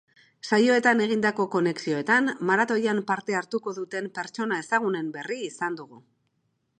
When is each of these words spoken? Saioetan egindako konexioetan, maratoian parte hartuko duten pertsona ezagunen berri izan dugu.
Saioetan 0.47 1.01
egindako 1.03 1.45
konexioetan, 1.55 2.31
maratoian 2.51 3.03
parte 3.11 3.37
hartuko 3.41 3.77
duten 3.81 4.09
pertsona 4.19 4.57
ezagunen 4.65 5.13
berri 5.19 5.41
izan 5.51 5.79
dugu. 5.83 6.01